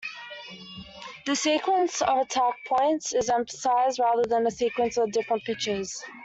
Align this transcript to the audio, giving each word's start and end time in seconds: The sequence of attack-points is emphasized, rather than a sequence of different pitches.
The 1.27 1.35
sequence 1.35 2.01
of 2.01 2.17
attack-points 2.21 3.13
is 3.13 3.29
emphasized, 3.29 3.99
rather 3.99 4.23
than 4.27 4.47
a 4.47 4.49
sequence 4.49 4.97
of 4.97 5.11
different 5.11 5.43
pitches. 5.43 6.03